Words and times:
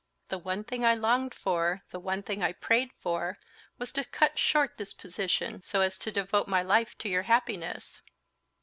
"The 0.29 0.39
one 0.39 0.63
thing 0.63 0.83
I 0.83 0.95
longed 0.95 1.35
for, 1.35 1.83
the 1.91 1.99
one 1.99 2.23
thing 2.23 2.41
I 2.41 2.53
prayed 2.53 2.89
for, 3.03 3.37
was 3.77 3.91
to 3.91 4.03
cut 4.03 4.39
short 4.39 4.77
this 4.79 4.93
position, 4.95 5.61
so 5.61 5.81
as 5.81 5.99
to 5.99 6.11
devote 6.11 6.47
my 6.47 6.63
life 6.63 6.97
to 6.97 7.07
your 7.07 7.21
happiness." 7.21 8.01